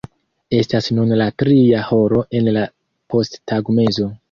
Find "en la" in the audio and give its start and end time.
2.41-2.65